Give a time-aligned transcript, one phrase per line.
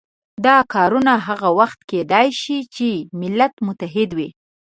[0.45, 2.87] دا کارونه هغه وخت کېدای شي چې
[3.21, 4.29] ملت متحد وي.